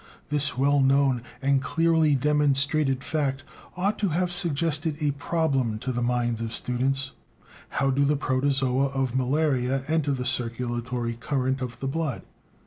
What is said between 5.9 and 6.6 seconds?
the minds of